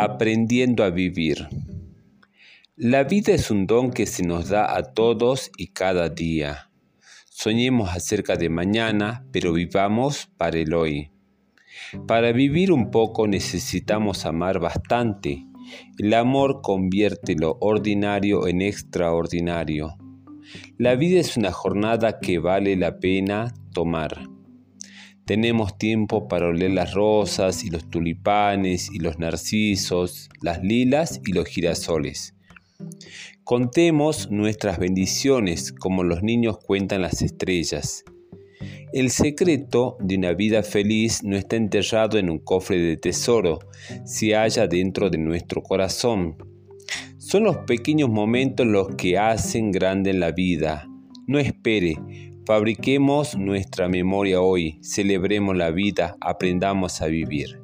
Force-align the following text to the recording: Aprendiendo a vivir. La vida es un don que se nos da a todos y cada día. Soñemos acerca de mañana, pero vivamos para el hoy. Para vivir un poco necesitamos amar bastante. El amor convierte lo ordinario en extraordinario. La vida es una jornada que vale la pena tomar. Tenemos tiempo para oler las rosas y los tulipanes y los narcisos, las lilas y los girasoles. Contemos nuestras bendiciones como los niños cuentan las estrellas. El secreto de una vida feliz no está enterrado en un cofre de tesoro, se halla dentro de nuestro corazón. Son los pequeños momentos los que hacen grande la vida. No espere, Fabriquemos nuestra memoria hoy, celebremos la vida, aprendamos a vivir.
Aprendiendo 0.00 0.84
a 0.84 0.90
vivir. 0.90 1.48
La 2.76 3.02
vida 3.02 3.32
es 3.32 3.50
un 3.50 3.66
don 3.66 3.90
que 3.90 4.06
se 4.06 4.22
nos 4.22 4.48
da 4.48 4.76
a 4.76 4.94
todos 4.94 5.50
y 5.56 5.72
cada 5.72 6.08
día. 6.08 6.70
Soñemos 7.28 7.90
acerca 7.90 8.36
de 8.36 8.48
mañana, 8.48 9.26
pero 9.32 9.52
vivamos 9.52 10.30
para 10.36 10.56
el 10.56 10.72
hoy. 10.72 11.10
Para 12.06 12.30
vivir 12.30 12.70
un 12.70 12.92
poco 12.92 13.26
necesitamos 13.26 14.24
amar 14.24 14.60
bastante. 14.60 15.44
El 15.98 16.14
amor 16.14 16.60
convierte 16.62 17.34
lo 17.34 17.58
ordinario 17.60 18.46
en 18.46 18.62
extraordinario. 18.62 19.96
La 20.76 20.94
vida 20.94 21.18
es 21.18 21.36
una 21.36 21.50
jornada 21.50 22.20
que 22.20 22.38
vale 22.38 22.76
la 22.76 23.00
pena 23.00 23.52
tomar. 23.74 24.28
Tenemos 25.28 25.76
tiempo 25.76 26.26
para 26.26 26.46
oler 26.46 26.70
las 26.70 26.94
rosas 26.94 27.62
y 27.62 27.68
los 27.68 27.90
tulipanes 27.90 28.88
y 28.90 28.98
los 28.98 29.18
narcisos, 29.18 30.30
las 30.40 30.62
lilas 30.64 31.20
y 31.26 31.34
los 31.34 31.44
girasoles. 31.44 32.34
Contemos 33.44 34.30
nuestras 34.30 34.78
bendiciones 34.78 35.70
como 35.70 36.02
los 36.02 36.22
niños 36.22 36.56
cuentan 36.56 37.02
las 37.02 37.20
estrellas. 37.20 38.06
El 38.94 39.10
secreto 39.10 39.98
de 40.00 40.16
una 40.16 40.32
vida 40.32 40.62
feliz 40.62 41.22
no 41.22 41.36
está 41.36 41.56
enterrado 41.56 42.16
en 42.16 42.30
un 42.30 42.38
cofre 42.38 42.78
de 42.78 42.96
tesoro, 42.96 43.58
se 44.06 44.34
halla 44.34 44.66
dentro 44.66 45.10
de 45.10 45.18
nuestro 45.18 45.62
corazón. 45.62 46.36
Son 47.18 47.44
los 47.44 47.58
pequeños 47.66 48.08
momentos 48.08 48.66
los 48.66 48.94
que 48.94 49.18
hacen 49.18 49.72
grande 49.72 50.14
la 50.14 50.32
vida. 50.32 50.88
No 51.26 51.38
espere, 51.38 51.96
Fabriquemos 52.48 53.36
nuestra 53.36 53.90
memoria 53.90 54.40
hoy, 54.40 54.78
celebremos 54.80 55.54
la 55.54 55.70
vida, 55.70 56.16
aprendamos 56.18 57.02
a 57.02 57.06
vivir. 57.06 57.60